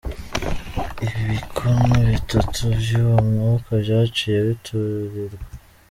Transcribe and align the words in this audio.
Ibikono 1.23 1.95
bitatu 2.11 2.61
vy'uwo 2.83 3.17
mwuka 3.29 3.71
vyaciye 3.85 4.37
biturirwa. 4.47 5.37